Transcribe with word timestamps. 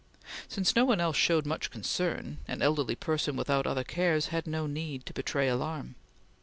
Since 0.47 0.75
no 0.75 0.83
one 0.83 0.99
else 0.99 1.15
showed 1.15 1.45
much 1.45 1.69
concern, 1.69 2.39
an 2.47 2.63
elderly 2.63 2.95
person 2.95 3.35
without 3.35 3.67
other 3.67 3.83
cares 3.83 4.29
had 4.29 4.47
no 4.47 4.65
need 4.65 5.05
to 5.05 5.13
betray 5.13 5.47
alarm. 5.47 5.93